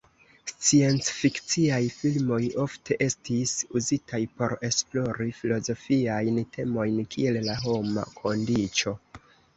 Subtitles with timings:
[0.67, 8.97] Sciencfikciaj filmoj ofte estis uzitaj por esplori filozofiajn temojn kiel la homa kondiĉo.